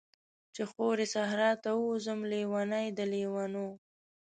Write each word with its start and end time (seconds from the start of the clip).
چی 0.53 0.63
خوری 0.71 1.05
صحرا 1.13 1.49
ته 1.63 1.69
ووځم، 1.75 2.19
لیونۍ 2.31 2.87
د 2.97 2.99
لیونیو 3.11 3.67